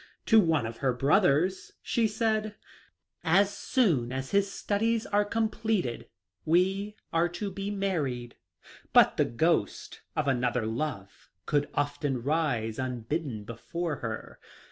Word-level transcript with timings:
To 0.25 0.39
one 0.39 0.65
of 0.65 0.77
her 0.77 0.93
brothers, 0.93 1.73
she 1.83 2.07
said:" 2.07 2.55
As 3.43 3.55
soon 3.55 4.11
as 4.11 4.31
his 4.31 4.51
studies 4.51 5.05
are 5.05 5.23
com 5.23 5.47
pleted 5.47 6.07
we 6.43 6.95
are 7.13 7.29
to 7.29 7.51
be 7.51 7.69
married." 7.69 8.33
But 8.93 9.17
the 9.17 9.25
ghost 9.25 10.01
of 10.15 10.27
another 10.27 10.65
love 10.65 11.29
would 11.53 11.69
often 11.75 12.23
rise 12.23 12.79
unbidden 12.79 13.43
before 13.43 13.97
her. 13.97 14.39